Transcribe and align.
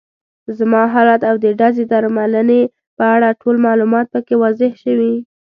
زما 0.57 0.81
حالت 0.93 1.21
او 1.29 1.35
د 1.43 1.45
زړې 1.75 1.85
درملنې 1.91 2.61
په 2.97 3.03
اړه 3.15 3.37
ټول 3.41 3.55
معلومات 3.67 4.05
پکې 4.13 4.35
واضح 4.43 4.71
شوي. 4.83 5.13